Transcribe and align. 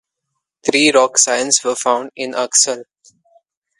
Three 0.65 0.89
rock 0.91 1.19
signs 1.19 1.61
were 1.63 1.75
found 1.75 2.09
in 2.15 2.31
Agsal. 2.31 2.85